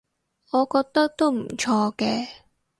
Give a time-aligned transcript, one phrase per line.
[0.49, 2.27] 我覺得都唔錯嘅